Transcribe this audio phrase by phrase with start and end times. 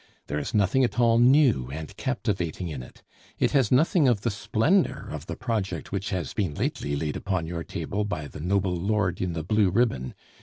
[0.25, 3.03] There is nothing at all new and captivating in it.
[3.37, 7.45] It has nothing of the splendor of the project which has been lately laid upon
[7.45, 10.15] your table by the noble lord in the blue ribbon.